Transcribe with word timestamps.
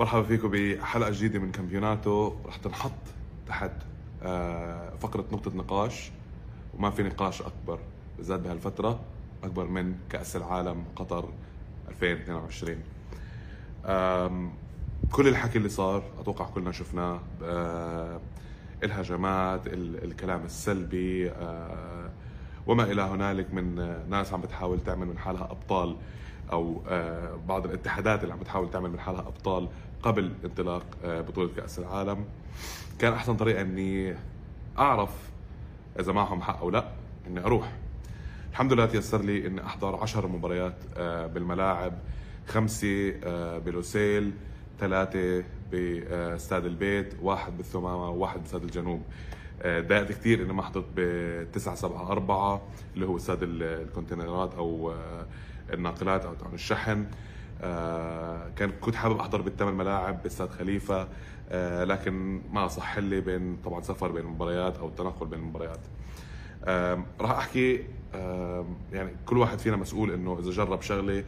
مرحبا 0.00 0.22
فيكم 0.22 0.48
بحلقة 0.50 1.10
جديدة 1.10 1.38
من 1.38 1.52
كامبيوناتو. 1.52 2.32
رح 2.46 2.56
تنحط 2.56 2.92
تحت 3.46 3.70
آه، 4.22 4.90
فقرة 4.96 5.24
نقطة 5.32 5.50
نقاش 5.56 6.10
وما 6.74 6.90
في 6.90 7.02
نقاش 7.02 7.42
أكبر. 7.42 7.78
بالذات 8.16 8.40
بهالفترة 8.40 9.00
أكبر 9.44 9.66
من 9.66 9.94
كأس 10.10 10.36
العالم 10.36 10.84
قطر 10.96 11.28
2022 11.88 12.76
آم، 13.86 14.50
كل 15.12 15.28
الحكي 15.28 15.58
اللي 15.58 15.68
صار 15.68 16.02
أتوقع 16.20 16.44
كلنا 16.44 16.72
شفناه 16.72 17.20
آه، 17.42 18.20
الهجمات 18.84 19.66
ال- 19.66 20.04
الكلام 20.04 20.44
السلبي 20.44 21.30
آه، 21.30 22.10
وما 22.66 22.82
إلى 22.84 23.02
هنالك 23.02 23.54
من 23.54 23.74
ناس 24.10 24.32
عم 24.32 24.40
بتحاول 24.40 24.80
تعمل 24.80 25.06
من 25.06 25.18
حالها 25.18 25.44
أبطال 25.50 25.96
أو 26.52 26.82
بعض 27.48 27.64
الاتحادات 27.66 28.22
اللي 28.22 28.34
عم 28.34 28.40
بتحاول 28.40 28.70
تعمل 28.70 28.90
من 28.90 29.00
حالها 29.00 29.20
أبطال. 29.20 29.68
قبل 30.02 30.32
انطلاق 30.44 30.86
آه، 31.04 31.20
بطولة 31.20 31.50
كأس 31.56 31.78
العالم. 31.78 32.24
كان 32.98 33.12
أحسن 33.12 33.36
طريقة 33.36 33.60
إني 33.60 34.14
أعرف 34.78 35.10
إذا 36.00 36.12
معهم 36.12 36.42
حق 36.42 36.58
أو 36.60 36.70
لا 36.70 36.88
إني 37.26 37.40
أروح. 37.40 37.72
الحمد 38.50 38.72
لله 38.72 38.86
تيسر 38.86 39.22
لي 39.22 39.46
إني 39.46 39.64
أحضر 39.66 39.96
عشر 39.96 40.26
مباريات 40.26 40.76
آه، 40.96 41.26
بالملاعب. 41.26 41.98
خمسة 42.48 43.14
آه، 43.24 43.58
بلوسيل 43.58 44.32
ثلاثة 44.80 45.44
باستاد 45.72 46.64
البيت 46.64 47.14
واحد 47.22 47.56
بالثمامة 47.56 48.10
وواحد 48.10 48.40
باستاد 48.40 48.62
الجنوب. 48.62 49.02
ضايقت 49.66 50.08
كثير 50.12 50.42
إني 50.42 50.52
ما 50.52 50.62
حضرت 50.62 50.84
ب 50.96 51.00
974 51.52 52.60
اللي 52.94 53.06
هو 53.06 53.16
استاد 53.16 53.42
ال- 53.42 53.62
الكونتينرات 53.62 54.54
أو 54.54 54.94
الناقلات 55.72 56.24
أو 56.24 56.34
الشحن. 56.54 57.06
كان 58.56 58.70
كنت 58.80 58.94
حابب 58.94 59.18
أحضر 59.18 59.42
بالثمان 59.42 59.74
ملاعب 59.74 60.22
باستاد 60.22 60.50
خليفة 60.50 61.08
آه، 61.50 61.84
لكن 61.84 62.40
ما 62.52 62.68
صح 62.68 62.98
لي 62.98 63.20
بين 63.20 63.56
طبعا 63.64 63.82
سفر 63.82 64.12
بين 64.12 64.22
المباريات 64.24 64.78
أو 64.78 64.88
التنقل 64.88 65.26
بين 65.26 65.38
المباريات 65.38 65.80
آم، 66.64 67.06
راح 67.20 67.30
أحكي 67.30 67.84
يعني 68.92 69.10
كل 69.26 69.38
واحد 69.38 69.58
فينا 69.58 69.76
مسؤول 69.76 70.10
إنه 70.10 70.38
إذا 70.40 70.50
جرب 70.50 70.82
شغلة 70.82 71.24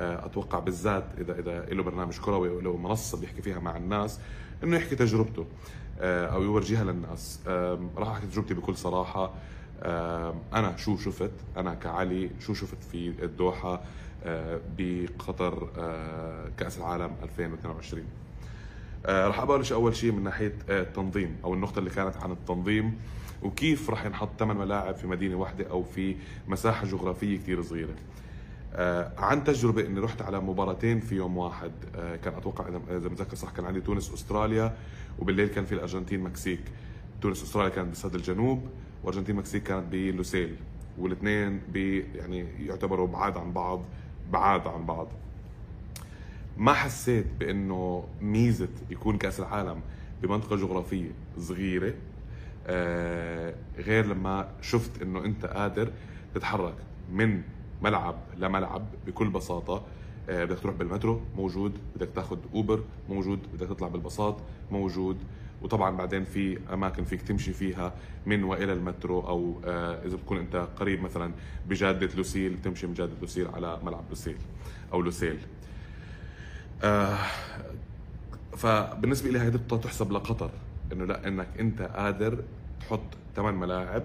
آه، 0.00 0.26
أتوقع 0.26 0.58
بالذات 0.58 1.04
إذا 1.18 1.38
إذا 1.38 1.64
له 1.66 1.82
برنامج 1.82 2.20
كروي 2.20 2.48
أو 2.48 2.60
له 2.60 2.76
منصة 2.76 3.20
بيحكي 3.20 3.42
فيها 3.42 3.58
مع 3.58 3.76
الناس 3.76 4.20
إنه 4.64 4.76
يحكي 4.76 4.96
تجربته 4.96 5.46
آه، 6.00 6.26
أو 6.26 6.42
يورجيها 6.42 6.84
للناس. 6.84 7.40
راح 7.96 8.08
أحكي 8.08 8.26
تجربتي 8.26 8.54
بكل 8.54 8.76
صراحة. 8.76 9.34
أنا 10.54 10.76
شو 10.76 10.96
شفت؟ 10.96 11.30
أنا 11.56 11.74
كعلي 11.74 12.30
شو 12.40 12.54
شفت 12.54 12.84
في 12.84 13.08
الدوحة؟ 13.22 13.74
آه، 13.74 13.80
بقطر 14.78 15.68
آه، 15.78 16.48
كأس 16.58 16.78
العالم 16.78 17.10
2022 17.22 18.04
آه، 19.06 19.26
راح 19.26 19.40
أبلش 19.40 19.72
أول 19.72 19.96
شيء 19.96 20.12
من 20.12 20.22
ناحية 20.24 20.52
آه، 20.68 20.82
التنظيم 20.82 21.36
أو 21.44 21.54
النقطة 21.54 21.78
اللي 21.78 21.90
كانت 21.90 22.16
عن 22.16 22.30
التنظيم 22.32 22.98
وكيف 23.42 23.90
راح 23.90 24.04
ينحط 24.06 24.28
ثمان 24.38 24.56
ملاعب 24.56 24.94
في 24.94 25.06
مدينة 25.06 25.36
واحدة 25.36 25.70
أو 25.70 25.82
في 25.82 26.16
مساحة 26.48 26.86
جغرافية 26.86 27.36
كثير 27.38 27.62
صغيرة. 27.62 27.94
آه، 28.74 29.12
عن 29.18 29.44
تجربة 29.44 29.86
إني 29.86 30.00
رحت 30.00 30.22
على 30.22 30.40
مباراتين 30.40 31.00
في 31.00 31.14
يوم 31.14 31.36
واحد. 31.36 31.72
آه، 31.96 32.16
كان 32.16 32.34
أتوقع 32.34 32.68
اذا 32.68 33.08
متذكر 33.08 33.34
صح 33.36 33.50
كان 33.50 33.64
عندي 33.64 33.80
تونس 33.80 34.12
أستراليا 34.12 34.76
وبالليل 35.18 35.48
كان 35.48 35.64
في 35.64 35.72
الأرجنتين 35.72 36.20
مكسيك. 36.20 36.60
تونس 37.22 37.42
أستراليا 37.42 37.70
كانت 37.70 37.88
بإستاد 37.88 38.14
الجنوب 38.14 38.68
وأرجنتين 39.04 39.36
مكسيك 39.36 39.62
كانت 39.62 39.84
بلوسيل 39.92 40.56
والاثنين 40.98 41.60
يعني 42.14 42.46
يعتبروا 42.66 43.06
بعاد 43.06 43.36
عن 43.36 43.52
بعض. 43.52 43.82
بعاد 44.34 44.66
عن 44.66 44.86
بعض. 44.86 45.08
ما 46.56 46.72
حسيت 46.72 47.26
بأنه 47.40 48.04
ميزة 48.20 48.68
يكون 48.90 49.18
كأس 49.18 49.40
العالم 49.40 49.80
بمنطقة 50.22 50.56
جغرافية 50.56 51.10
صغيرة؟ 51.38 51.94
آه، 52.66 53.54
غير 53.78 54.06
لما 54.06 54.48
شفت 54.62 55.02
إنه 55.02 55.24
أنت 55.24 55.46
قادر 55.46 55.92
تتحرك 56.34 56.74
من 57.12 57.42
ملعب 57.82 58.16
لملعب 58.36 58.86
بكل 59.06 59.28
بساطة. 59.28 59.82
آه، 60.28 60.44
بدك 60.44 60.58
تروح 60.58 60.74
بالمترو 60.74 61.20
موجود. 61.36 61.78
بدك 61.96 62.08
تاخذ 62.14 62.38
أوبر 62.54 62.82
موجود. 63.08 63.38
بدك 63.54 63.68
تطلع 63.68 63.88
بالباصات 63.88 64.36
موجود. 64.70 65.16
وطبعا 65.64 65.96
بعدين 65.96 66.24
في 66.24 66.58
أماكن 66.72 67.04
فيك 67.04 67.22
تمشي 67.22 67.52
فيها 67.52 67.92
من 68.26 68.44
وإلى 68.44 68.72
المترو 68.72 69.20
أو 69.20 69.60
آه، 69.64 70.06
إذا 70.06 70.16
بتكون 70.16 70.38
أنت 70.38 70.68
قريب 70.76 71.02
مثلا 71.02 71.32
بجادة 71.68 72.08
لوسيل 72.16 72.58
تمشي 72.62 72.86
من 72.86 72.94
جادة 72.94 73.12
لوسيل 73.20 73.48
على 73.48 73.78
ملعب 73.84 74.04
لوسيل 74.08 74.36
أو 74.92 75.00
لوسيل. 75.02 75.38
آه، 76.82 77.16
فبالنسبة 78.56 79.30
لي 79.30 79.38
هذه 79.38 79.54
نقطة 79.54 79.76
تحسب 79.76 80.12
لقطر 80.12 80.50
إنه 80.92 81.04
لا 81.04 81.28
إنك 81.28 81.48
أنت 81.60 81.82
قادر 81.82 82.44
تحط 82.80 83.00
ثمان 83.36 83.54
ملاعب 83.54 84.02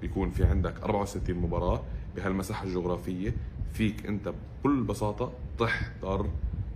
بيكون 0.00 0.30
في 0.30 0.44
عندك 0.44 0.82
64 0.82 1.36
مباراة 1.36 1.82
بهالمساحة 2.16 2.64
الجغرافية 2.64 3.34
فيك 3.72 4.06
أنت 4.06 4.32
بكل 4.62 4.82
بساطة 4.82 5.32
تحضر 5.58 6.26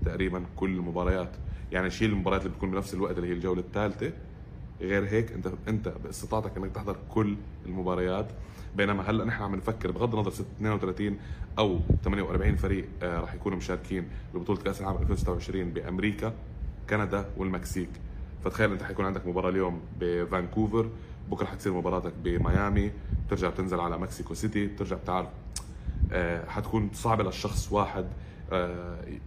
تقريبا 0.04 0.44
كل 0.56 0.70
المباريات. 0.70 1.36
يعني 1.72 1.90
شيل 1.90 2.10
المباريات 2.10 2.42
اللي 2.42 2.52
بتكون 2.52 2.70
بنفس 2.70 2.94
الوقت 2.94 3.16
اللي 3.18 3.28
هي 3.28 3.32
الجولة 3.32 3.60
الثالثة. 3.60 4.12
غير 4.80 5.04
هيك 5.04 5.32
انت 5.32 5.52
انت 5.68 5.88
باستطاعتك 6.04 6.56
انك 6.56 6.70
تحضر 6.74 6.96
كل 7.08 7.36
المباريات. 7.66 8.26
بينما 8.76 9.10
هلأ 9.10 9.24
نحن 9.24 9.42
عم 9.42 9.54
نفكر 9.54 9.90
بغض 9.90 10.14
النظر 10.14 10.30
32 10.30 11.18
أو 11.58 11.80
48 12.04 12.56
فريق 12.56 12.88
آه، 13.02 13.20
راح 13.20 13.34
يكونوا 13.34 13.58
مشاركين 13.58 14.08
ببطولة 14.34 14.60
كأس 14.60 14.80
العالم 14.80 14.98
2026 14.98 15.70
بأمريكا 15.70 16.32
كندا 16.90 17.26
والمكسيك. 17.36 17.88
فتخيل 18.44 18.72
انت 18.72 18.82
حيكون 18.82 19.04
عندك 19.04 19.26
مباراة 19.26 19.48
اليوم 19.50 19.80
بفانكوفر 20.00 20.88
بكرة 21.30 21.46
حتصير 21.46 21.72
مباراتك 21.72 22.12
بميامي 22.24 22.90
بترجع 23.26 23.48
بتنزل 23.48 23.80
على 23.80 23.98
مكسيكو 23.98 24.34
سيتي 24.34 24.66
بترجع 24.66 24.96
بتعرف 24.96 25.28
آه، 26.12 26.46
حتكون 26.48 26.90
صعبة 26.92 27.24
للشخص 27.24 27.72
واحد. 27.72 28.06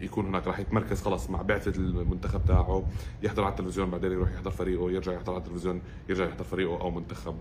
يكون 0.02 0.26
هناك 0.26 0.48
راح 0.48 0.60
يتمركز 0.60 1.02
خلص 1.02 1.30
مع 1.30 1.42
بعثة 1.42 1.78
المنتخب 1.78 2.46
تاعه 2.48 2.84
يحضر 3.24 3.44
على 3.44 3.52
التلفزيون 3.52 3.90
بعدين 3.90 4.12
يروح 4.12 4.32
يحضر 4.32 4.52
فريقه 4.52 4.92
يرجع 4.92 5.14
يحضر 5.14 5.34
على 5.34 5.42
التلفزيون 5.42 5.82
يرجع 6.10 6.26
يحضر 6.26 6.44
فريقه 6.44 6.82
أو 6.82 6.92
منتخب 6.92 7.36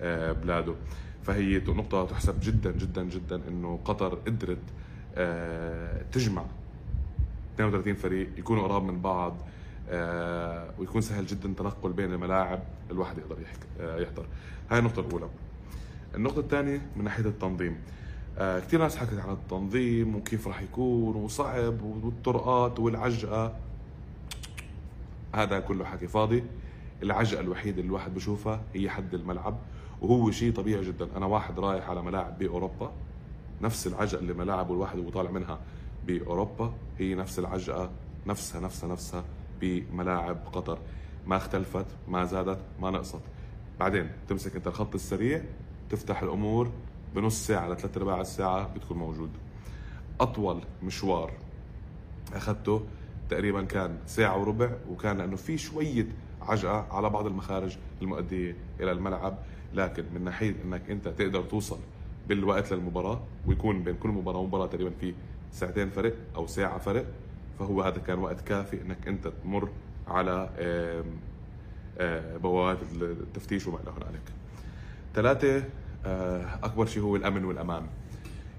آه، 0.00 0.32
بلاده. 0.32 0.74
فهي 1.22 1.58
نقطة 1.58 2.06
تحسب 2.06 2.34
جدا 2.40 2.70
جدا 2.72 3.02
جدا 3.04 3.40
إنه 3.48 3.80
قطر 3.84 4.14
قدرت 4.14 4.58
آه، 5.14 6.02
تجمع 6.12 6.44
32 7.54 7.94
فريق 7.94 8.28
يكونوا 8.38 8.62
قراب 8.62 8.82
من 8.84 9.00
بعض 9.00 9.36
آه، 9.88 10.70
ويكون 10.78 11.00
سهل 11.00 11.26
جدا 11.26 11.48
التنقل 11.48 11.92
بين 11.92 12.12
الملاعب 12.12 12.62
الواحد 12.90 13.18
يقدر 13.18 13.36
آه، 13.80 14.00
يحضر. 14.00 14.26
هاي 14.70 14.78
النقطة 14.78 15.00
الأولى. 15.00 15.28
النقطة 16.14 16.40
الثانية 16.40 16.80
من 16.96 17.04
ناحية 17.04 17.24
التنظيم. 17.24 17.72
آه، 17.72 17.76
كثير 18.38 18.80
ناس 18.80 18.96
حكت 18.96 19.18
عن 19.18 19.32
التنظيم 19.32 20.16
وكيف 20.16 20.48
راح 20.48 20.62
يكون 20.62 21.16
وصعب 21.16 21.82
والطرقات 21.82 22.80
والعجقة. 22.80 23.56
هذا 25.34 25.60
كله 25.60 25.84
حكي 25.84 26.08
فاضي. 26.08 26.44
العجقة 27.02 27.40
الوحيدة 27.40 27.80
اللي 27.80 27.88
الواحد 27.88 28.14
بشوفها 28.14 28.62
هي 28.74 28.90
حد 28.90 29.14
الملعب 29.14 29.58
وهو 30.00 30.30
شيء 30.30 30.52
طبيعي 30.52 30.84
جدا. 30.84 31.16
أنا 31.16 31.26
واحد 31.26 31.60
رايح 31.60 31.90
على 31.90 32.02
ملاعب 32.02 32.38
بأوروبا 32.38 32.92
نفس 33.62 33.86
العجقة 33.86 34.20
اللي 34.20 34.34
ملاعب 34.34 34.72
الواحد 34.72 34.98
وهو 34.98 35.10
طالع 35.10 35.30
منها 35.30 35.58
بأوروبا 36.06 36.72
هي 36.98 37.14
نفس 37.14 37.38
العجقة 37.38 37.90
نفسها 38.26 38.60
نفسها 38.60 38.88
نفسها 38.88 39.24
بملاعب 39.60 40.38
قطر. 40.52 40.78
ما 41.26 41.36
اختلفت 41.36 41.86
ما 42.08 42.24
زادت 42.24 42.58
ما 42.80 42.90
نقصت. 42.90 43.20
بعدين 43.80 44.10
تمسك 44.28 44.56
أنت 44.56 44.66
الخط 44.66 44.94
السريع 44.94 45.42
تفتح 45.90 46.22
الأمور 46.22 46.70
بنص 47.14 47.46
ساعة 47.46 47.68
لثلاث 47.68 47.96
أرباع 47.96 48.20
الساعة 48.20 48.74
بتكون 48.74 48.96
موجود 48.96 49.30
أطول 50.20 50.60
مشوار 50.82 51.32
أخذته 52.34 52.82
تقريبا 53.30 53.62
كان 53.62 53.98
ساعة 54.06 54.38
وربع 54.40 54.70
وكان 54.90 55.18
لأنه 55.18 55.36
في 55.36 55.58
شوية 55.58 56.06
عجقة 56.42 56.86
على 56.90 57.10
بعض 57.10 57.26
المخارج 57.26 57.76
المؤدية 58.02 58.56
إلى 58.80 58.92
الملعب 58.92 59.38
لكن 59.74 60.04
من 60.14 60.24
ناحية 60.24 60.54
إنك 60.64 60.90
أنت 60.90 61.08
تقدر 61.08 61.42
توصل 61.42 61.78
بالوقت 62.28 62.72
للمباراة 62.72 63.20
ويكون 63.46 63.82
بين 63.82 63.96
كل 63.96 64.08
مباراة 64.08 64.38
ومباراة 64.38 64.66
تقريبا 64.66 64.90
في 65.00 65.14
ساعتين 65.52 65.90
فرق 65.90 66.14
أو 66.36 66.46
ساعة 66.46 66.78
فرق 66.78 67.06
فهو 67.58 67.82
هذا 67.82 67.98
كان 67.98 68.18
وقت 68.18 68.40
كافي 68.40 68.82
إنك 68.82 69.08
أنت 69.08 69.28
تمر 69.44 69.68
على 70.08 70.50
آه، 71.98 72.36
بوابات 72.36 72.78
التفتيش 73.02 73.66
وما 73.66 73.78
إلى 73.80 73.90
هنالك. 73.90 74.22
ثلاثة 75.14 75.64
آه، 76.06 76.58
أكبر 76.62 76.86
شيء 76.86 77.02
هو 77.02 77.16
الأمن 77.16 77.44
والأمان. 77.44 77.86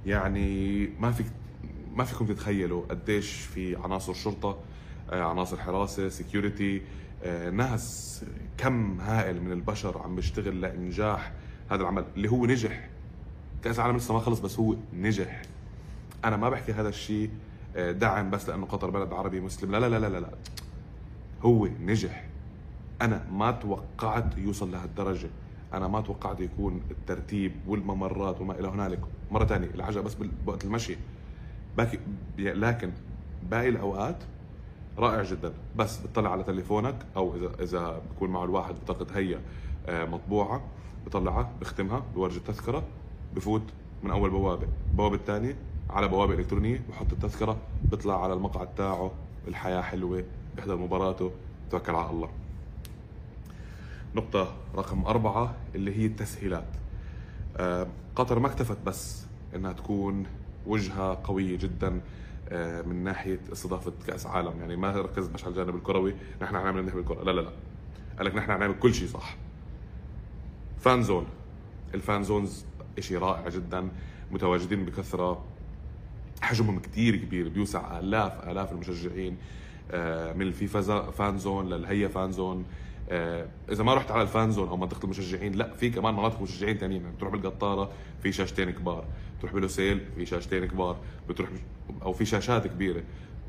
يعني 0.06 0.88
ما 1.00 1.12
فيك 1.12 1.26
ما 1.96 2.04
فيكم 2.04 2.26
تتخيلوا 2.26 2.84
قديش 2.90 3.32
في 3.32 3.76
عناصر 3.76 4.14
شرطة 4.14 4.58
آه، 5.10 5.24
عناصر 5.24 5.58
حراسة 5.58 6.10
security 6.10 6.82
ناس 7.52 8.26
كم 8.58 9.00
هائل 9.02 9.44
من 9.44 9.52
البشر 9.52 9.98
عم 9.98 10.16
بيشتغل 10.16 10.62
لإنجاح 10.62 11.32
هذا 11.72 11.82
العمل 11.82 12.06
اللي 12.16 12.32
هو 12.32 12.46
نجح. 12.46 12.90
كأس 13.64 13.80
العالم 13.80 13.98
لسه 13.98 14.14
ما 14.14 14.20
خلص 14.20 14.40
بس 14.40 14.60
هو 14.60 14.76
نجح. 14.94 15.42
أنا 16.26 16.38
ما 16.38 16.50
بحكي 16.50 16.72
هذا 16.72 16.90
الشيء 16.90 17.30
آه، 17.76 17.92
دعم 17.92 18.30
بس 18.30 18.50
لأنه 18.50 18.66
قطر 18.66 18.90
بلد 18.90 19.14
عربي 19.14 19.40
مسلم. 19.40 19.72
لا 19.72 19.80
لا 19.90 20.00
لا 20.00 20.10
لا, 20.10 20.20
لا. 20.20 20.30
هو 21.42 21.68
نجح. 21.82 22.28
أنا 23.02 23.28
ما 23.32 23.52
توقعت 23.52 24.38
يوصل 24.38 24.72
لهالدرجة. 24.72 25.30
أنا 25.74 25.88
ما 25.88 26.02
توقعت 26.02 26.40
يكون 26.40 26.82
الترتيب 26.92 27.52
والممرات 27.68 28.42
وما 28.42 28.60
إلى 28.60 28.68
هنالك 28.68 29.00
مرة 29.32 29.46
ثانية 29.46 29.70
العجله 29.76 30.02
بس 30.02 30.18
بوقت 30.46 30.66
المشي. 30.66 30.98
باقي 31.78 32.00
لكن 32.38 32.92
باقي 33.50 33.70
الأوقات 33.70 34.24
رائع 34.98 35.24
جدا. 35.24 35.54
بس 35.76 35.98
بتطلع 35.98 36.32
على 36.32 36.44
تليفونك 36.44 36.96
أو 37.16 37.36
اذا 37.36 37.52
إذا 37.64 38.02
بكون 38.16 38.30
معه 38.30 38.44
الواحد 38.44 38.76
بطاقة 38.76 39.20
هي 39.20 39.40
آه، 39.88 40.06
مطبوعة 40.06 40.62
بطلعها 41.06 41.52
بختمها 41.62 42.04
بورجي 42.16 42.38
التذكرة 42.38 42.84
بفوت 43.36 43.64
من 44.04 44.12
أول 44.12 44.30
بوابة. 44.30 44.68
البوابه 44.92 45.16
الثانية 45.16 45.56
على 45.90 46.08
بوابة 46.08 46.34
إلكترونية 46.34 46.82
بحط 46.90 47.12
التذكرة 47.12 47.58
بيطلع 47.92 48.24
على 48.24 48.34
المقعد 48.34 48.76
تاعه 48.76 49.12
الحياة 49.48 49.82
حلوة 49.82 50.24
بيحضر 50.56 50.76
مباراته 50.76 51.32
توكل 51.72 51.96
على 51.96 52.10
الله. 52.10 52.30
نقطة 54.18 54.56
رقم 54.76 55.06
أربعة 55.06 55.56
اللي 55.76 55.98
هي 55.98 56.06
التسهيلات. 56.06 56.68
آه، 57.58 57.88
قطر 58.16 58.40
ما 58.40 58.48
اكتفت 58.48 58.78
بس 58.86 59.26
إنها 59.56 59.74
تكون 59.74 60.26
وجهة 60.66 61.20
قوية 61.24 61.58
جدا 61.58 62.02
آه، 62.50 62.82
من 62.82 63.04
ناحية 63.04 63.40
استضافة 63.52 63.94
كأس 64.08 64.26
عالم. 64.26 64.60
يعني 64.60 64.76
ما 64.76 64.92
ركزت 64.92 65.32
بس 65.32 65.44
على 65.44 65.52
الجانب 65.52 65.76
الكروي 65.76 66.16
نحن 66.42 66.58
حنعمل 66.58 66.86
نحن 66.86 66.96
بالكرة. 66.96 67.24
لا 67.24 67.32
لا 67.32 67.42
لا. 67.42 67.52
قال 68.18 68.26
لك 68.26 68.36
نحن 68.36 68.52
حنعمل 68.52 68.80
كل 68.80 68.94
شيء 68.94 69.08
صح. 69.08 69.36
fan 70.80 71.04
zone. 71.04 71.26
ال 71.94 72.01
fan 72.01 72.24
zones 72.24 72.66
شيء 73.00 73.18
رائع 73.18 73.50
جدا 73.50 73.90
متواجدين 74.32 74.86
بكثرة 74.86 75.44
حجمهم 76.42 76.80
كتير 76.80 77.16
كبير 77.16 77.50
بيوسع 77.50 78.00
آلاف 78.00 78.50
آلاف 78.50 78.72
المشجعين. 78.72 79.38
آه، 79.92 80.34
من 80.34 80.42
الفيفا 80.42 81.12
fan 81.12 81.38
zone 81.38 81.70
للهيا 81.70 82.08
fan 82.08 82.32
zone. 82.32 82.66
إذا 83.10 83.84
ما 83.84 83.94
رحت 83.94 84.12
على 84.12 84.22
ال 84.22 84.29
fan 84.29 84.52
zone 84.52 84.68
أو 84.68 84.78
منطقه 84.78 85.04
المشجعين 85.06 85.54
لا 85.54 85.74
في 85.74 85.90
كمان 85.90 86.14
مناطق 86.14 86.42
مشجعين 86.42 86.78
ثانيين 86.78 87.02
يعني 87.02 87.16
بتروح 87.16 87.32
بالكتارا 87.32 87.92
في 88.24 88.32
شاشتين 88.32 88.72
كبار 88.72 89.06
بتروح 89.38 89.54
بلوسيل 89.54 90.06
في 90.16 90.26
شاشتين 90.26 90.66
كبار 90.66 90.98
بتروح 91.30 91.50
أو 92.02 92.14
في 92.14 92.26
شاشات 92.26 92.68
كبيرة. 92.68 93.04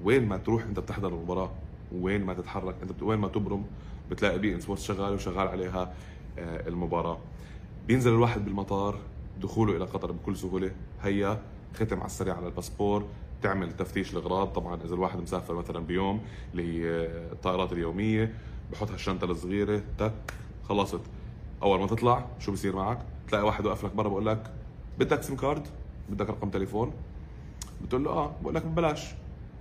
وين 0.04 0.28
ما 0.28 0.36
تروح 0.36 0.62
أنت 0.64 0.78
بتحضر 0.78 1.08
المباراة 1.08 1.50
وين 1.92 2.24
ما 2.24 2.34
تتحرك 2.34 2.74
أنت 2.82 3.02
وين 3.02 3.18
ما 3.18 3.28
تبرم 3.28 3.64
بتلاقي 4.10 4.38
بي 4.38 4.54
إن 4.54 4.60
سبورتس 4.60 4.84
شغال 4.84 5.14
وشغال 5.14 5.48
عليها 5.48 5.92
آه، 6.38 6.68
المباراة. 6.68 7.18
بينزل 7.88 8.10
الواحد 8.10 8.44
بالمطار 8.44 8.98
دخوله 9.40 9.76
إلى 9.76 9.84
قطر 9.84 10.12
بكل 10.12 10.36
سهولة. 10.36 10.70
هيا 11.02 11.42
ختم 11.74 11.96
على 11.96 12.06
السريع 12.06 12.36
على 12.36 12.46
الباسبور 12.46 13.06
تعمل 13.42 13.72
تفتيش 13.72 14.12
الأغراض. 14.12 14.52
طبعا 14.52 14.78
إذا 14.84 14.94
الواحد 14.94 15.20
مسافر 15.20 15.54
مثلا 15.54 15.78
بيوم 15.78 16.20
اللي 16.52 16.62
هي 16.62 17.06
الطائرات 17.32 17.72
اليومية 17.72 18.34
بحط 18.72 18.90
هالشنطه 18.90 19.24
الصغيره 19.24 19.82
تك 19.98 20.12
خلصت. 20.68 21.00
أول 21.62 21.80
ما 21.80 21.86
تطلع 21.86 22.26
شو 22.38 22.52
بصير 22.52 22.76
معك؟ 22.76 22.98
تلاقي 23.28 23.44
واحد 23.44 23.66
واقف 23.66 23.84
لك 23.84 23.92
برا 23.94 24.08
بقول 24.08 24.26
لك 24.26 24.52
بدك 24.98 25.22
SIM 25.22 25.36
card 25.36 25.68
بدك 26.08 26.30
رقم 26.30 26.50
تليفون؟ 26.50 26.92
بتقول 27.82 28.04
له 28.04 28.10
آه. 28.10 28.36
بقول 28.42 28.54
لك 28.54 28.66
ببلاش. 28.66 29.06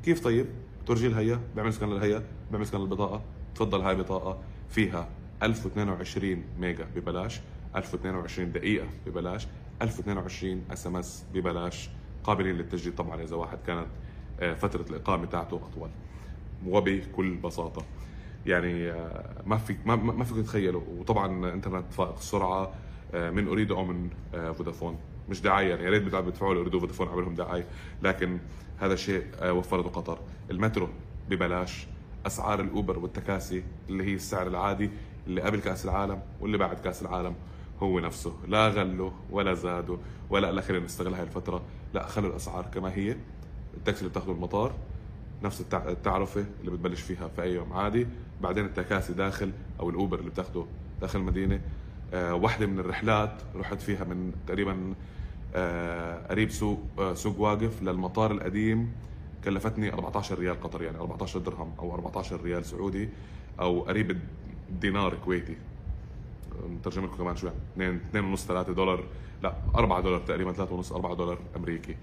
كيف 0.04 0.24
طيب؟ 0.24 0.46
بتورجي 0.84 1.08
الهيا 1.08 1.40
بيعمل 1.56 1.74
scan 1.74 1.90
للهيا 1.90 2.24
بيعمل 2.52 2.68
scan 2.68 2.82
للبطاقة. 2.82 3.22
تفضل 3.56 3.82
هاي 3.82 3.96
بطاقة 3.96 4.38
فيها 4.70 5.10
1022 5.44 6.44
ميجا 6.60 6.88
ببلاش 6.96 7.42
1022 7.76 8.52
دقيقة 8.52 8.88
ببلاش 9.06 9.48
1022 9.82 10.64
SMS 10.72 11.24
ببلاش. 11.34 11.90
قابلين 12.24 12.56
للتسجيل 12.56 12.96
طبعا 12.96 13.24
إذا 13.24 13.36
واحد 13.36 13.58
كانت 13.68 13.88
آه، 14.40 14.54
فترة 14.54 14.86
الإقامة 14.90 15.26
تاعته 15.26 15.56
أطول. 15.72 15.90
وبكل 16.68 17.36
بساطة. 17.36 17.84
يعني 18.48 18.92
آه، 18.92 19.44
ما 19.46 19.58
فيك 19.58 19.78
ما, 19.86 19.96
ما 19.96 20.24
فيك 20.24 20.38
تتخيله. 20.38 20.84
وطبعا 20.98 21.54
إنترنت 21.54 21.94
فائق 21.94 22.18
السرعه 22.18 22.72
آه، 23.14 23.30
من 23.30 23.48
أوريدو 23.48 23.72
أو 23.72 23.86
من 23.86 24.10
فودافون. 24.54 24.98
مش 25.30 25.42
دعايه 25.42 25.70
يعني 25.70 25.84
يا 25.84 25.90
ريت 25.90 26.04
بيدفعوا 26.04 26.54
له 26.54 26.62
أوريدو 26.62 26.80
فودافون 26.80 27.08
عملهم 27.08 27.36
دعايه 27.36 27.66
لكن 28.04 28.40
هذا 28.80 28.96
شيء 28.96 29.26
وفرته 29.44 29.90
قطر. 29.90 30.20
المترو 30.52 30.90
ببلاش 31.30 31.88
أسعار 32.26 32.60
الأوبر 32.60 33.00
والتكاسي 33.00 33.64
اللي 33.90 34.04
هي 34.04 34.14
السعر 34.14 34.48
العادي 34.48 34.90
اللي 35.28 35.42
قبل 35.42 35.60
كأس 35.60 35.86
العالم 35.86 36.22
واللي 36.42 36.58
بعد 36.58 36.80
كأس 36.80 37.02
العالم 37.02 37.36
هو 37.80 38.00
نفسه. 38.00 38.34
لا 38.48 38.68
غلوا 38.68 39.12
ولا 39.32 39.54
زادوا 39.54 39.98
ولا 40.30 40.48
قال 40.48 40.64
خلينا 40.64 40.86
نستغل 40.86 41.14
هاي 41.14 41.24
الفترة. 41.24 41.62
لا 41.94 42.08
خلوا 42.08 42.30
الأسعار 42.30 42.66
كما 42.66 42.94
هي. 42.96 43.16
التاكسي 43.78 44.00
اللي 44.02 44.10
بتاخذه 44.10 44.32
المطار 44.32 44.74
نفس 45.44 45.64
التعرفة 45.74 46.46
اللي 46.60 46.72
بتبلش 46.72 47.02
فيها 47.02 47.28
في 47.28 47.42
أي 47.42 47.54
يوم 47.54 47.74
عادي. 47.74 48.08
بعدين 48.42 48.66
التكاسي 48.66 49.14
داخل 49.14 49.52
أو 49.80 49.90
الأوبر 49.90 50.20
اللي 50.20 50.30
بتاخده 50.30 50.66
داخل 51.02 51.20
المدينة. 51.20 51.62
آه 52.14 52.34
واحدة 52.34 52.66
من 52.66 52.80
الرحلات 52.80 53.42
رحت 53.56 53.82
فيها 53.82 54.04
من 54.04 54.32
تقريبا 54.48 54.94
آه 55.56 56.28
قريب 56.28 56.50
سوق 56.52 56.80
آه 57.00 57.14
سوق 57.14 57.40
واقف 57.40 57.82
للمطار 57.82 58.32
القديم. 58.32 58.92
كلفتني 59.44 59.94
14 59.94 60.40
ريال 60.40 60.62
قطري 60.62 60.86
يعني 60.86 60.98
14 60.98 61.40
درهم 61.40 61.74
أو 61.80 61.94
14 61.94 62.42
ريال 62.42 62.66
سعودي 62.66 63.10
أو 63.60 63.82
قريب 63.82 64.20
دينار 64.82 65.16
كويتي. 65.26 65.58
نترجم 66.70 67.06
لكم 67.06 67.18
كمان 67.18 67.36
شوي. 67.36 67.52
2 67.74 67.96
2 68.10 68.26
ونص 68.26 68.46
3 68.46 68.74
دولار. 68.74 69.04
لا 69.44 69.54
4 69.76 70.02
دولار 70.02 70.20
تقريبا 70.20 70.52
3 70.52 70.76
ونص 70.76 70.92
4 70.92 71.14
دولار 71.14 71.38
أمريكي. 71.56 71.96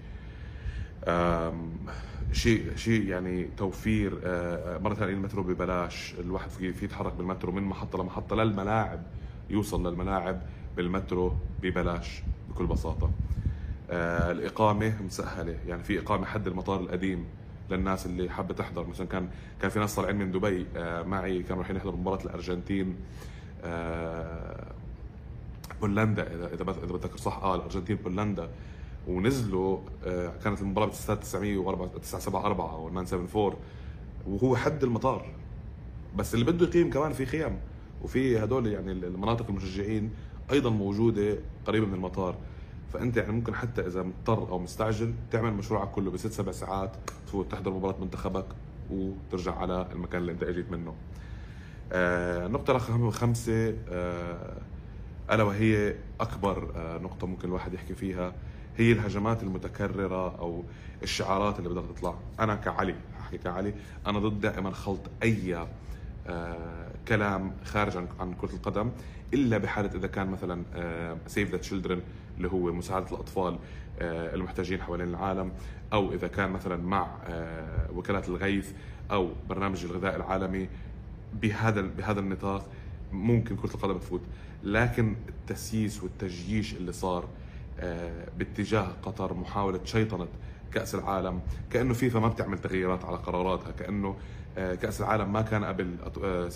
شيء 2.31 2.75
شيء 2.75 3.07
يعني 3.07 3.49
توفير 3.57 4.19
آه، 4.23 4.77
مرة 4.77 4.93
ثانية 4.93 5.13
المترو 5.13 5.43
ببلاش 5.43 6.13
الواحد 6.19 6.49
في 6.49 6.85
يتحرك 6.85 7.13
بالمترو 7.13 7.51
من 7.51 7.63
محطة 7.63 8.03
لمحطة 8.03 8.35
للملاعب 8.35 9.03
يوصل 9.49 9.87
للملاعب 9.87 10.41
بالمترو 10.77 11.33
ببلاش 11.61 12.21
بكل 12.49 12.65
بساطة. 12.65 13.11
آه، 13.91 14.31
الإقامة 14.31 15.01
مسهلة 15.01 15.57
يعني 15.67 15.83
في 15.83 15.99
إقامة 15.99 16.25
حد 16.25 16.47
المطار 16.47 16.79
القديم 16.79 17.25
للناس 17.71 18.05
اللي 18.05 18.29
حابة 18.29 18.53
تحضر. 18.53 18.87
مثلا 18.87 19.07
كان 19.07 19.29
كان 19.61 19.69
في 19.69 19.79
ناس 19.79 19.95
طالعين 19.95 20.15
من 20.15 20.31
دبي 20.31 20.65
آه، 20.75 21.03
معي 21.03 21.43
كانوا 21.43 21.57
رايحين 21.57 21.75
يحضروا 21.75 21.97
مباراة 21.97 22.23
الأرجنتين 22.25 22.95
بولندا 25.81 26.35
إذا 26.35 26.53
إذا 26.53 26.63
بتذكر 26.63 27.17
صح 27.17 27.37
آه 27.37 27.55
الأرجنتين 27.55 27.95
بولندا. 27.95 28.49
ونزلوا 29.07 29.77
آه، 30.05 30.33
كانت 30.43 30.61
المباراة 30.61 30.85
بتستاد 30.87 31.19
904 31.19 31.87
974 31.87 32.69
أو 32.69 32.89
974 33.03 33.55
وهو 34.27 34.55
حد 34.55 34.83
المطار. 34.83 35.25
بس 36.15 36.33
اللي 36.33 36.45
بده 36.45 36.65
يقيم 36.67 36.89
كمان 36.89 37.13
في 37.13 37.25
خيام 37.25 37.57
وفي 38.03 38.43
هدول 38.43 38.67
يعني 38.67 38.91
المناطق 38.91 39.45
المشجعين 39.49 40.11
أيضا 40.51 40.69
موجودة 40.69 41.37
قريبة 41.65 41.85
من 41.87 41.93
المطار. 41.93 42.35
فأنت 42.93 43.17
يعني 43.17 43.31
ممكن 43.31 43.55
حتى 43.55 43.87
إذا 43.87 44.03
مضطر 44.03 44.49
أو 44.49 44.59
مستعجل 44.59 45.13
تعمل 45.31 45.53
مشروعك 45.53 45.91
كله 45.91 46.11
بست 46.11 46.31
سبع 46.31 46.51
ساعات 46.51 46.91
تفوت 47.27 47.51
تحضر 47.51 47.71
مباراة 47.71 47.95
منتخبك 48.01 48.45
وترجع 48.91 49.55
على 49.55 49.87
المكان 49.91 50.21
اللي 50.21 50.31
أنت 50.31 50.43
إجيت 50.43 50.71
منه. 50.71 50.93
آه 51.91 52.47
نقطة 52.47 52.73
رقم 52.73 53.11
خمسة 53.11 53.75
آه 53.89 54.57
ألا 55.31 55.43
وهي 55.43 55.95
أكبر 56.19 56.71
آه 56.75 56.97
نقطة 56.97 57.27
ممكن 57.27 57.47
الواحد 57.47 57.73
يحكي 57.73 57.93
فيها. 57.93 58.33
هي 58.77 58.91
الهجمات 58.91 59.43
المتكررة 59.43 60.39
أو 60.39 60.63
الشعارات 61.03 61.59
اللي 61.59 61.69
بدها 61.69 61.83
تطلع، 61.95 62.15
أنا 62.39 62.55
كعلي 62.55 62.95
أحكي 63.21 63.37
كعلي 63.37 63.73
أنا 64.07 64.19
ضد 64.19 64.41
دائما 64.41 64.71
خلط 64.71 64.99
أي 65.23 65.67
آه 66.27 66.91
كلام 67.07 67.51
خارج 67.65 67.97
عن 68.19 68.33
كرة 68.41 68.53
القدم 68.53 68.91
إلا 69.33 69.57
بحالة 69.57 69.89
إذا 69.95 70.07
كان 70.07 70.27
مثلا 70.27 70.63
سيف 71.27 71.51
ذا 71.51 71.57
تشيلدرن 71.57 72.01
اللي 72.37 72.47
هو 72.47 72.73
مساعدة 72.73 73.07
الأطفال 73.11 73.57
آه 73.99 74.35
المحتاجين 74.35 74.81
حوالين 74.81 75.07
العالم 75.07 75.51
أو 75.93 76.13
إذا 76.13 76.27
كان 76.27 76.49
مثلا 76.49 76.77
مع 76.77 77.07
آه 77.27 77.91
وكالات 77.95 78.29
الغيث 78.29 78.71
أو 79.11 79.29
برنامج 79.49 79.85
الغذاء 79.85 80.15
العالمي 80.15 80.67
بهذا 81.41 81.81
بهذا 81.81 82.19
النطاق 82.19 82.65
ممكن 83.11 83.55
كرة 83.55 83.75
القدم 83.75 83.97
تفوت. 83.97 84.21
لكن 84.63 85.15
التسييس 85.29 86.03
والتجييش 86.03 86.73
اللي 86.73 86.91
صار 86.91 87.25
باتجاه 88.37 88.87
قطر 89.03 89.33
محاولة 89.33 89.79
شيطنة 89.83 90.27
كأس 90.73 90.95
العالم. 90.95 91.41
كأنه 91.69 91.93
فيفا 91.93 92.19
ما 92.19 92.27
بتعمل 92.27 92.57
تغييرات 92.57 93.05
على 93.05 93.17
قراراتها. 93.17 93.71
كأنه 93.71 94.15
آه، 94.57 94.75
كأس 94.75 95.01
العالم 95.01 95.33
ما 95.33 95.41
كان 95.41 95.63
قبل 95.63 95.95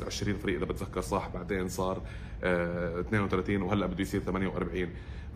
20 0.05 0.35
آه، 0.35 0.39
فريق 0.39 0.55
إذا 0.55 0.65
بتذكر 0.65 1.01
صح 1.01 1.29
بعدين 1.33 1.67
صار 1.67 2.01
32 2.43 3.61
وهلأ 3.61 3.85
بده 3.85 4.01
يصير 4.01 4.21
48 4.21 4.89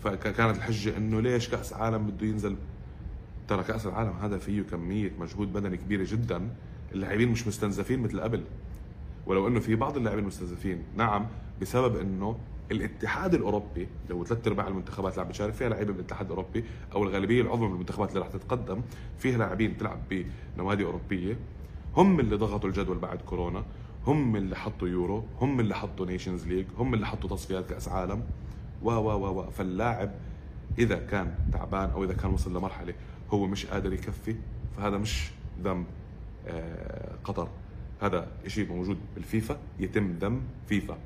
فكانت 0.03 0.57
الحجة 0.57 0.97
إنه 0.97 1.21
ليش 1.21 1.49
كأس 1.49 1.73
عالم 1.73 2.07
بده 2.07 2.27
ينزل؟ 2.27 2.55
ترى 3.47 3.63
كأس 3.63 3.85
العالم 3.85 4.13
هذا 4.21 4.37
فيه 4.37 4.61
كمية 4.61 5.11
مجهود 5.19 5.53
بدني 5.53 5.77
كبيرة 5.77 6.05
جدا. 6.09 6.49
اللاعبين 6.91 7.29
مش 7.29 7.47
مستنزفين 7.47 7.99
مثل 7.99 8.21
قبل. 8.21 8.43
ولو 9.25 9.47
إنه 9.47 9.59
في 9.59 9.75
بعض 9.75 9.97
اللاعبين 9.97 10.23
مستنزفين. 10.23 10.83
نعم 10.95 11.27
بسبب 11.61 11.95
إنه 11.95 12.37
الاتحاد 12.72 13.34
الأوروبي 13.34 13.88
هو 14.12 14.25
ثلاث 14.25 14.48
أرباع 14.48 14.67
المنتخبات 14.67 15.13
اللي 15.13 15.22
عم 15.22 15.27
بتشارك 15.27 15.53
فيها 15.53 15.70
لعيبه 15.70 15.93
من 15.93 16.00
الاتحاد 16.00 16.25
الأوروبي 16.25 16.63
أو 16.93 17.03
الغالبية 17.03 17.41
العظمى 17.41 17.67
من 17.67 17.74
المنتخبات 17.74 18.10
اللي 18.10 18.20
رح 18.20 18.27
تتقدم 18.27 18.82
فيها 19.17 19.38
لاعبين 19.38 19.77
تلعب 19.77 20.00
بنوادي 20.58 20.84
أوروبية. 20.84 21.38
هم 21.96 22.20
اللي 22.20 22.36
ضغطوا 22.36 22.70
الجدول 22.70 22.98
بعد 22.98 23.22
كورونا 23.22 23.63
هم 24.08 24.36
اللي 24.36 24.55
حطوا 24.55 24.88
يورو 24.88 25.24
هم 25.41 25.60
اللي 25.60 25.75
حطوا 25.75 26.05
Nations 26.05 26.48
League 26.48 26.65
هم 26.77 26.93
اللي 26.93 27.05
حطوا 27.08 27.29
تصفيات 27.29 27.70
كأس 27.70 27.88
عالم. 27.88 28.24
و 28.84 28.91
و 28.91 29.12
و 29.12 29.39
و 29.39 29.50
فاللاعب 29.50 30.12
إذا 30.79 30.96
كان 30.96 31.36
تعبان 31.51 31.89
أو 31.89 32.03
إذا 32.03 32.13
كان 32.13 32.32
وصل 32.32 32.58
لمرحلة 32.58 32.93
هو 33.32 33.48
مش 33.48 33.65
قادر 33.65 33.93
يكفي 33.93 34.36
فهذا 34.77 34.98
مش 34.98 35.32
ذنب 35.63 35.86
آه، 36.48 37.15
قطر. 37.24 37.48
هذا 38.01 38.27
شيء 38.48 38.70
موجود 38.70 38.98
بالفيفا 39.15 39.58
يتم 39.79 40.12
ذم 40.22 40.41
فيفا. 40.67 40.98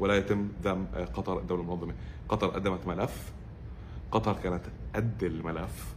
ولا 0.00 0.16
يتم 0.16 0.48
ذم 0.62 0.86
آه، 0.94 1.04
قطر 1.04 1.38
الدولة 1.38 1.62
المنظمة. 1.62 1.94
قطر 2.28 2.46
قدمت 2.46 2.86
ملف. 2.86 3.32
قطر 4.12 4.36
كانت 4.42 4.62
قد 4.94 5.22
الملف. 5.22 5.94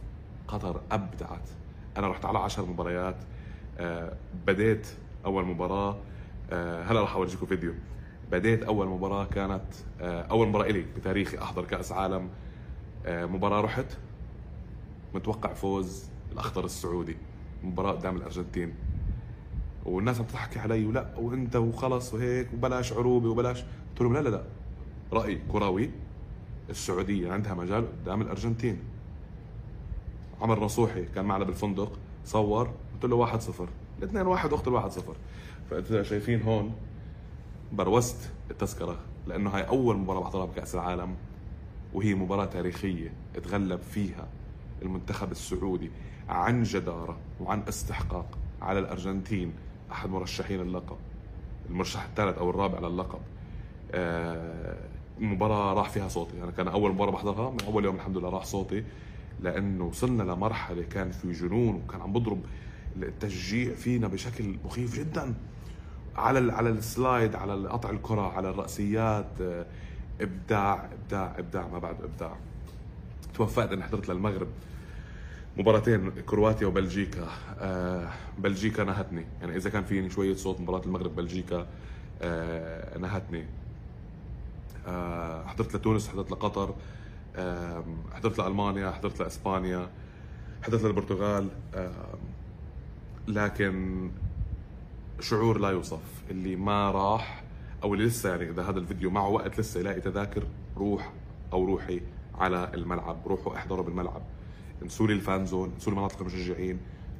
قطر 0.48 0.80
أبدعت. 0.92 1.48
أنا 1.96 2.08
رحت 2.08 2.24
على 2.24 2.38
عشر 2.38 2.66
مباريات 2.66 3.16
آه، 3.78 4.16
بديت 4.46 4.88
أول 5.24 5.44
مباراة. 5.44 5.96
هلا 6.86 7.00
راح 7.00 7.14
أورجيكم 7.14 7.46
فيديو. 7.46 7.74
بديت 8.32 8.62
أول 8.64 8.86
مباراة 8.88 9.24
كانت 9.24 9.64
أول 10.00 10.48
مباراة 10.48 10.66
إلي 10.70 10.80
بتاريخي 10.96 11.38
أحضر 11.38 11.64
كأس 11.64 11.92
عالم. 11.92 12.28
مباراة 13.06 13.60
رحت. 13.60 13.96
متوقع 15.14 15.52
فوز 15.52 16.10
الأخضر 16.32 16.64
السعودي. 16.64 17.16
مباراة 17.64 17.92
قدام 17.92 18.16
الأرجنتين. 18.16 18.74
والناس 19.88 20.20
عم 20.20 20.26
تحكي 20.26 20.58
علي 20.58 20.86
ولا 20.86 21.14
وانت 21.18 21.56
وخلص 21.56 22.14
وهيك 22.14 22.52
وبلاش 22.52 22.92
عروبة 22.92 23.28
وبلاش. 23.28 23.62
قلت 23.62 24.00
لهم 24.00 24.14
لا 24.14 24.18
لا 24.18 24.28
لا 24.28 24.44
رأي 25.12 25.40
كروي 25.52 25.90
السعودية 26.70 27.32
عندها 27.32 27.54
مجال 27.54 27.86
قدام 28.02 28.22
الأرجنتين. 28.22 28.78
عمر 30.40 30.64
نصوحي 30.64 31.04
كان 31.04 31.24
معنا 31.24 31.44
بالفندق 31.44 31.98
صور 32.24 32.70
قلت 32.94 33.04
له 33.04 33.16
1 33.16 33.40
0 33.40 33.68
الاثنين 33.98 34.26
واحد 34.26 34.52
واخت 34.52 34.68
الواحد 34.68 34.90
صفر. 34.90 35.16
فانتوا 35.70 36.02
شايفين 36.02 36.42
هون 36.42 36.72
بروزت 37.72 38.30
التذكرة 38.50 38.98
لأنه 39.26 39.50
هاي 39.50 39.62
أول 39.62 39.96
مباراة 39.96 40.20
بحضرها 40.20 40.46
بكأس 40.46 40.74
العالم 40.74 41.14
وهي 41.94 42.14
مباراة 42.14 42.44
تاريخية 42.44 43.12
تغلب 43.34 43.80
فيها 43.80 44.28
المنتخب 44.82 45.30
السعودي 45.30 45.90
عن 46.28 46.62
جدارة 46.62 47.18
وعن 47.40 47.62
استحقاق 47.68 48.38
على 48.62 48.78
الأرجنتين. 48.78 49.52
أحد 49.92 50.10
مرشحين 50.10 50.60
اللقب. 50.60 50.96
المرشح 51.70 52.04
الثالث 52.04 52.38
أو 52.38 52.50
الرابع 52.50 52.88
للقب. 52.88 53.20
المباراة 55.20 55.70
آه، 55.70 55.74
راح 55.74 55.90
فيها 55.90 56.08
صوتي. 56.08 56.36
يعني 56.36 56.52
كان 56.52 56.68
أول 56.68 56.92
مباراة 56.92 57.10
بحضرها 57.10 57.50
من 57.50 57.60
أول 57.66 57.84
يوم 57.84 57.96
الحمد 57.96 58.16
لله 58.16 58.28
راح 58.28 58.44
صوتي 58.44 58.84
لأنه 59.40 59.84
وصلنا 59.84 60.22
لمرحلة 60.22 60.82
كان 60.82 61.10
في 61.10 61.32
جنون 61.32 61.74
وكان 61.74 62.00
عم 62.00 62.12
بضرب 62.12 62.40
التشجيع 62.96 63.74
فينا 63.74 64.08
بشكل 64.08 64.56
مخيف 64.64 64.98
جدا. 64.98 65.34
على 66.16 66.52
على 66.52 66.68
السلايد 66.70 67.34
على 67.34 67.68
قطع 67.68 67.90
الكرة 67.90 68.32
على 68.32 68.50
الرأسيات 68.50 69.26
آه، 69.40 69.66
إبداع 70.20 70.88
إبداع 70.92 71.34
إبداع 71.38 71.68
ما 71.68 71.78
بعد 71.78 71.96
إبداع. 72.02 72.36
توفقت 73.34 73.72
إني 73.72 73.82
حضرت 73.82 74.08
للمغرب. 74.08 74.48
مباراتين 75.58 76.10
كرواتيا 76.10 76.66
وبلجيكا. 76.66 77.28
آه 77.60 78.10
بلجيكا 78.38 78.84
نهتني. 78.84 79.26
يعني 79.40 79.56
إذا 79.56 79.70
كان 79.70 79.84
فيني 79.84 80.10
شوية 80.10 80.34
صوت 80.34 80.60
مباراة 80.60 80.84
المغرب 80.84 81.16
بلجيكا 81.16 81.66
آه 82.22 82.98
نهتني. 82.98 83.44
آه 84.86 85.46
حضرت 85.46 85.76
لتونس 85.76 86.08
حضرت 86.08 86.30
لقطر 86.30 86.74
حضرت 88.12 88.38
لألمانيا 88.38 88.90
حضرت 88.90 89.20
لإسبانيا 89.20 89.90
حضرت 90.62 90.82
للبرتغال 90.82 91.48
لكن 93.28 94.10
شعور 95.20 95.58
لا 95.58 95.70
يوصف. 95.70 96.22
اللي 96.30 96.56
ما 96.56 96.90
راح 96.90 97.42
أو 97.82 97.94
اللي 97.94 98.04
لسه 98.06 98.30
يعني 98.30 98.50
إذا 98.50 98.62
هذا 98.62 98.78
الفيديو 98.78 99.10
معه 99.10 99.28
وقت 99.28 99.60
لسه 99.60 99.80
يلاقي 99.80 100.00
تذاكر 100.00 100.42
روح 100.76 101.12
أو 101.52 101.64
روحي 101.64 102.00
على 102.34 102.70
الملعب 102.74 103.16
روحوا 103.26 103.56
احضروا 103.56 103.84
بالملعب. 103.84 104.22
انسوا 104.82 105.06
لي 105.06 105.12
الفان 105.12 105.46
زون 105.46 105.72
انسوا 105.74 105.92
لي 105.92 105.98
مناطق 105.98 106.20
المشجعين 106.20 106.78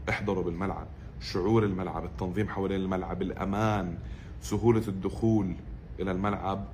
احضروا 0.09 0.45
بالملعب. 0.45 0.87
شعور 1.21 1.65
الملعب 1.65 2.05
التنظيم 2.05 2.49
حوالين 2.49 2.81
الملعب 2.81 3.23
الأمان 3.23 3.99
سهولة 4.43 4.83
الدخول 4.89 5.55
إلى 6.01 6.11
الملعب. 6.11 6.65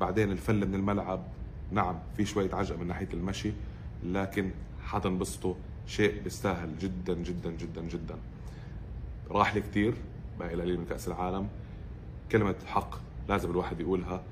بعدين 0.00 0.32
الفل 0.32 0.68
من 0.68 0.74
الملعب. 0.74 1.22
نعم 1.72 1.98
في 2.16 2.24
شوية 2.24 2.54
عجقة 2.54 2.78
من 2.78 2.86
ناحية 2.86 3.08
المشي 3.14 3.52
لكن 4.04 4.50
حتنبسطوا 4.84 5.54
شيء 5.86 6.22
بيستاهل 6.22 6.78
جدا 6.78 7.14
جدا 7.14 7.50
جدا 7.50 7.82
جدا. 7.82 8.14
راح 9.30 9.54
لي 9.54 9.60
كثير 9.60 9.94
باقي 10.38 10.54
قليل 10.54 10.78
من 10.78 10.84
كأس 10.84 11.08
العالم. 11.08 11.48
كلمة 12.32 12.54
حق 12.66 12.98
لازم 13.28 13.50
الواحد 13.50 13.80
يقولها. 13.80 14.22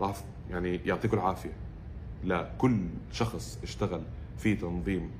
راح 0.00 0.16
يعني 0.50 0.76
يعطيكم 0.76 1.16
العافية. 1.16 1.52
لكل 2.24 2.80
شخص 3.12 3.58
اشتغل 3.62 4.02
في 4.38 4.54
تنظيم 4.56 5.10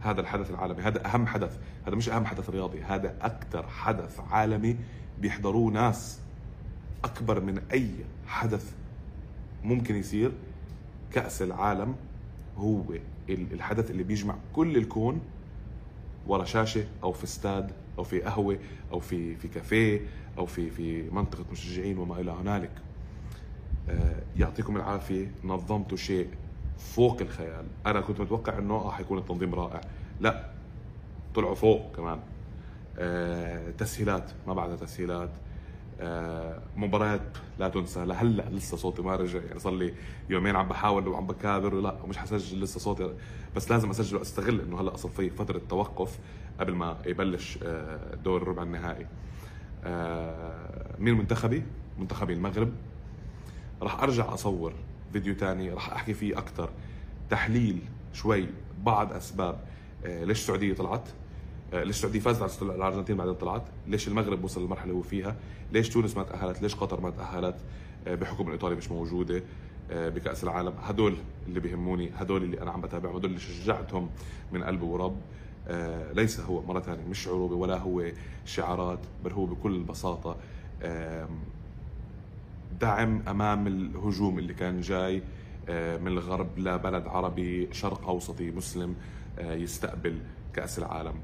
هذا 0.00 0.20
الحدث 0.20 0.50
العالمي. 0.50 0.82
هذا 0.82 1.06
أهم 1.06 1.26
حدث. 1.26 1.58
هذا 1.86 1.96
مش 1.96 2.08
أهم 2.08 2.26
حدث 2.26 2.50
رياضي 2.50 2.80
هذا 2.82 3.14
أكثر 3.22 3.66
حدث 3.68 4.20
عالمي 4.30 4.76
بيحضروه 5.20 5.72
ناس 5.72 6.20
أكبر 7.04 7.40
من 7.40 7.62
أي 7.72 7.90
حدث 8.26 8.72
ممكن 9.64 9.96
يصير. 9.96 10.32
كأس 11.12 11.42
العالم 11.42 11.96
هو 12.56 12.82
الحدث 13.28 13.90
اللي 13.90 14.02
بيجمع 14.02 14.34
كل 14.52 14.76
الكون 14.76 15.20
ورا 16.26 16.44
شاشة 16.44 16.84
أو 17.02 17.12
في 17.12 17.24
استاد 17.24 17.72
أو 17.98 18.04
في 18.04 18.20
قهوة 18.20 18.58
أو 18.92 19.00
في 19.00 19.36
في 19.36 19.48
كافيه 19.48 20.00
أو 20.38 20.46
في 20.46 20.70
في 20.70 21.02
منطقة 21.10 21.44
مشجعين 21.52 21.98
وما 21.98 22.20
إلى 22.20 22.30
هنالك. 22.30 22.70
آه، 23.88 24.22
يعطيكم 24.36 24.76
العافية. 24.76 25.30
نظمتوا 25.44 25.96
شيء 25.96 26.28
فوق 26.78 27.20
الخيال. 27.20 27.64
أنا 27.86 28.00
كنت 28.00 28.20
متوقع 28.20 28.58
إنه 28.58 28.74
آه 28.74 28.90
حيكون 28.90 29.18
التنظيم 29.18 29.54
رائع. 29.54 29.80
لا 30.20 30.50
طلعوا 31.34 31.54
فوق 31.54 31.96
كمان. 31.96 32.20
آه 32.98 33.70
تسهيلات 33.70 34.30
ما 34.46 34.54
بعدها 34.54 34.76
تسهيلات. 34.76 35.30
آه 36.00 36.62
مباريات 36.76 37.38
لا 37.58 37.68
تنسى. 37.68 38.04
لهلا 38.04 38.42
لسه 38.42 38.76
صوتي 38.76 39.02
ما 39.02 39.16
رجع. 39.16 39.40
يعني 39.42 39.58
صار 39.58 39.72
لي 39.72 39.94
يومين 40.30 40.56
عم 40.56 40.68
بحاول 40.68 41.08
وعم 41.08 41.26
بكابر 41.26 41.74
لا 41.74 41.96
مش 42.06 42.18
حسجل 42.18 42.60
لسه 42.60 42.80
صوتي. 42.80 43.14
بس 43.56 43.70
لازم 43.70 43.90
اسجل 43.90 44.16
واستغل 44.16 44.60
إنه 44.60 44.80
هلا 44.80 44.94
أصلا 44.94 45.10
في 45.10 45.30
فترة 45.30 45.60
توقف 45.68 46.18
قبل 46.60 46.74
ما 46.74 46.98
يبلش 47.06 47.58
آه 47.62 48.14
دور 48.14 48.42
الربع 48.42 48.62
النهائي. 48.62 49.06
آه 49.84 50.94
مين 50.98 51.14
منتخبي؟ 51.14 51.62
منتخبي 51.98 52.32
المغرب. 52.32 52.72
راح 53.82 54.02
أرجع 54.02 54.34
أصور 54.34 54.72
فيديو 55.14 55.34
تاني 55.34 55.70
راح 55.70 55.92
أحكي 55.92 56.14
فيه 56.14 56.38
أكثر 56.38 56.70
تحليل 57.30 57.78
شوي 58.12 58.46
بعض 58.82 59.12
أسباب. 59.12 59.60
آه، 60.04 60.24
ليش 60.24 60.40
السعودية 60.40 60.74
طلعت؟ 60.74 61.08
آه، 61.74 61.82
ليش 61.84 61.96
السعودية 61.96 62.20
فازت 62.20 62.62
على 62.62 62.74
الأرجنتين 62.74 63.16
بعدين 63.16 63.34
طلعت؟ 63.34 63.62
ليش 63.86 64.08
المغرب 64.08 64.44
وصل 64.44 64.62
للمرحلة 64.62 64.84
اللي 64.84 64.96
هو 64.96 65.02
فيها؟ 65.02 65.36
ليش 65.72 65.88
تونس 65.88 66.16
ما 66.16 66.22
تأهلت؟ 66.22 66.62
ليش 66.62 66.74
قطر 66.74 67.00
ما 67.00 67.10
تأهلت؟ 67.10 67.56
آه، 68.06 68.14
بحكم 68.14 68.50
إيطاليا 68.50 68.76
مش 68.76 68.90
موجودة 68.90 69.42
بكأس 69.90 70.44
العالم. 70.44 70.72
هدول 70.82 71.16
اللي 71.48 71.60
بيهموني 71.60 72.10
هدول 72.16 72.42
اللي 72.42 72.62
أنا 72.62 72.70
عم 72.70 72.80
بتابعهم 72.80 73.16
هدول 73.16 73.30
اللي 73.30 73.40
شجعتهم 73.40 74.10
من 74.52 74.62
قلب 74.62 74.82
ورب. 74.82 75.16
ليس 76.12 76.40
هو 76.40 76.62
مرة 76.62 76.80
ثانية 76.80 77.04
مش 77.04 77.28
عروبة 77.28 77.54
ولا 77.54 77.78
هو 77.78 78.04
شعارات 78.44 78.98
بل 79.24 79.32
هو 79.32 79.46
بكل 79.46 79.82
بساطة 79.82 80.36
دعم 82.80 83.22
أمام 83.28 83.66
الهجوم 83.66 84.38
اللي 84.38 84.54
كان 84.54 84.80
جاي 84.80 85.22
آه، 85.68 85.96
من 85.98 86.08
الغرب 86.08 86.58
لبلد 86.58 87.06
عربي 87.06 87.68
شرق 87.72 88.08
أوسطي 88.08 88.50
مسلم 88.50 88.94
آه، 89.38 89.54
يستقبل 89.54 90.18
كأس 90.54 90.78
العالم. 90.78 91.14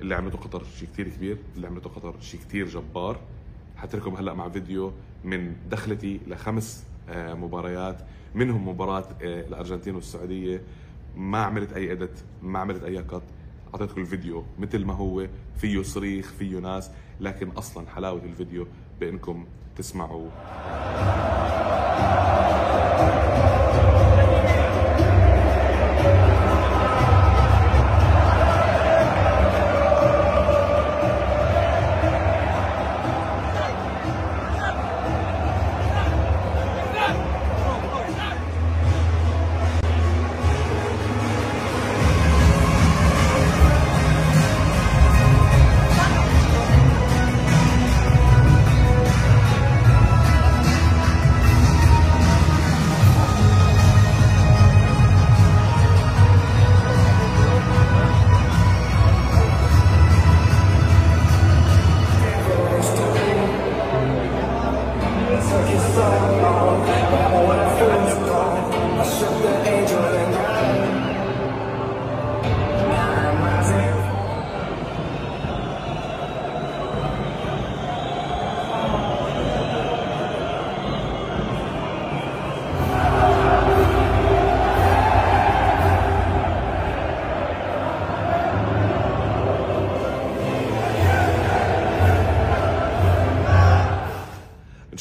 اللي 0.00 0.14
عملته 0.14 0.38
قطر 0.38 0.64
شيء 0.78 0.88
كثير 0.88 1.08
كبير 1.08 1.38
اللي 1.56 1.66
عملته 1.66 1.90
قطر 1.90 2.14
شيء 2.20 2.40
كثير 2.40 2.66
جبار. 2.66 3.20
حتركم 3.76 4.14
هلأ 4.14 4.34
مع 4.34 4.48
فيديو 4.48 4.92
من 5.24 5.56
دخلتي 5.70 6.20
لخمس 6.26 6.86
آه، 7.08 7.34
مباريات 7.34 7.98
منهم 8.34 8.68
مباراة 8.68 9.08
الأرجنتين 9.22 9.94
والسعودية. 9.94 10.62
ما 11.16 11.38
عملت 11.38 11.72
أي 11.72 11.92
إدت 11.92 12.24
ما 12.42 12.58
عملت 12.58 12.82
أي 12.84 12.98
قط 12.98 13.22
أعطيتكم 13.74 14.00
الفيديو 14.00 14.44
مثل 14.58 14.84
ما 14.84 14.94
هو. 14.94 15.26
فيه 15.56 15.82
صريخ 15.82 16.32
فيه 16.32 16.58
ناس 16.58 16.90
لكن 17.20 17.48
أصلا 17.48 17.86
حلاوة 17.88 18.24
الفيديو 18.24 18.66
بأنكم 19.00 19.44
تسمعوا. 19.76 20.30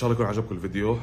شاء 0.06 0.12
الله 0.12 0.24
يكون 0.24 0.38
عجبكم 0.38 0.56
الفيديو. 0.56 0.98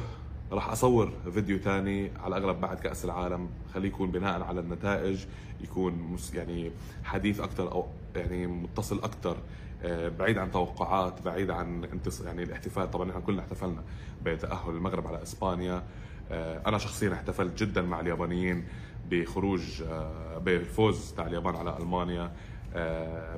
راح 0.51 0.69
أصور 0.69 1.11
فيديو 1.33 1.57
ثاني 1.57 2.11
على 2.17 2.37
الاغلب 2.37 2.61
بعد 2.61 2.79
كأس 2.79 3.05
العالم. 3.05 3.49
خليه 3.73 3.87
يكون 3.87 4.11
بناء 4.11 4.41
على 4.41 4.59
النتائج 4.59 5.25
يكون 5.61 6.17
يعني 6.33 6.71
حديث 7.03 7.39
أكثر 7.39 7.71
أو 7.71 7.85
يعني 8.15 8.47
متصل 8.47 8.97
أكثر 9.03 9.37
آه، 9.83 10.09
بعيد 10.09 10.37
عن 10.37 10.51
توقعات 10.51 11.21
بعيد 11.21 11.51
عن. 11.51 11.87
يعني 12.25 12.43
الاحتفال. 12.43 12.91
طبعا 12.91 13.09
إحنا 13.09 13.21
كلنا 13.21 13.41
احتفلنا 13.41 13.83
بتأهل 14.25 14.69
المغرب 14.69 15.07
على 15.07 15.23
إسبانيا. 15.23 15.83
آه، 16.31 16.61
أنا 16.67 16.77
شخصيا 16.77 17.13
احتفلت 17.13 17.63
جدا 17.63 17.81
مع 17.81 17.99
اليابانيين 17.99 18.65
بخروج 19.09 19.81
آه، 19.81 20.37
بالفوز 20.37 21.13
تاع 21.17 21.27
اليابان 21.27 21.55
على 21.55 21.77
ألمانيا. 21.77 22.31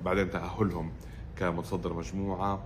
بعدين 0.06 0.32
تأهلهم 0.32 0.92
كمتصدر 1.38 1.94
مجموعة. 1.94 2.64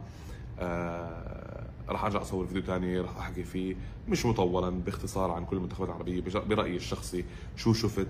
راح 1.89 2.05
أرجع 2.05 2.21
أصور 2.21 2.45
فيديو 2.45 2.61
ثاني 2.61 2.99
راح 2.99 3.17
أحكي 3.17 3.43
فيه 3.43 3.75
مش 4.07 4.25
مطولا 4.25 4.69
باختصار 4.69 5.31
عن 5.31 5.45
كل 5.45 5.57
المنتخبات 5.57 5.89
العربية 5.89 6.23
برأيي 6.35 6.75
الشخصي 6.75 7.25
شو 7.55 7.73
شفت 7.73 8.07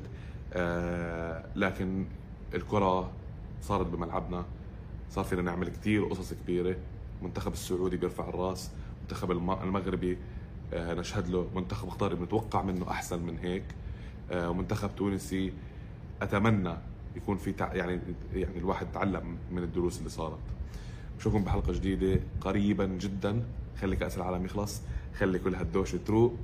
لكن 1.56 2.06
الكرة 2.54 3.12
صارت 3.62 3.86
بملعبنا 3.86 4.46
صار 5.10 5.24
فينا 5.24 5.42
نعمل 5.42 5.70
كثير 5.70 6.06
قصص 6.06 6.34
كبيرة. 6.34 6.76
المنتخب 7.22 7.54
السعودي 7.54 7.98
بيرفع 7.98 8.30
الراس 8.30 8.72
المنتخب 8.98 9.32
المغربي 9.32 10.18
آه، 10.74 10.94
نشهد 10.94 11.28
له 11.28 11.48
منتخب 11.56 11.90
قطري 11.90 12.16
بنتوقع 12.16 12.62
منه 12.62 12.92
أحسن 12.92 13.20
من 13.20 13.38
هيك. 13.38 13.64
آه، 14.32 14.50
ومنتخب 14.50 14.90
تونسي 14.96 15.54
أتمنى 16.22 16.76
يكون 17.16 17.38
في 17.38 17.54
يعني 17.60 18.00
يعني 18.34 18.58
الواحد 18.58 18.92
تعلم 18.92 19.38
من 19.52 19.64
الدروس 19.64 20.00
اللي 20.00 20.10
صارت. 20.10 20.40
بشوفكم 21.20 21.44
بحلقة 21.44 21.74
جديدة 21.74 22.22
قريبا 22.42 22.86
جدا. 22.86 23.44
خلي 23.82 23.96
كأس 23.96 24.18
العالم 24.18 24.46
يخلص. 24.46 24.82
خلي 25.18 25.40
كل 25.40 25.56
هالدوشة 25.56 26.00
تروق. 26.06 26.36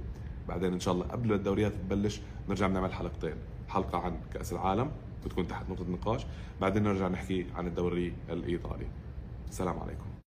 بعدين 0.47 0.73
إن 0.73 0.79
شاء 0.79 0.93
الله 0.93 1.05
قبل 1.05 1.33
الدوريات 1.33 1.73
تبلش 1.73 2.21
نرجع 2.49 2.67
نعمل 2.67 2.93
حلقتين. 2.93 3.35
حلقة 3.67 3.97
عن 3.97 4.17
كأس 4.33 4.53
العالم 4.53 4.91
بتكون 5.25 5.47
تحت 5.47 5.69
نقطة 5.69 5.85
نقاش. 5.91 6.25
بعدين 6.61 6.83
نرجع 6.83 7.07
نحكي 7.07 7.45
عن 7.55 7.67
الدوري 7.67 8.13
الإيطالي. 8.29 8.87
السلام 9.49 9.79
عليكم. 9.79 10.14